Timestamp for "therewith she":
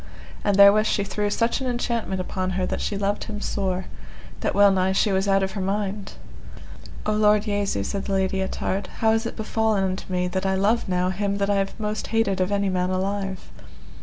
0.57-1.03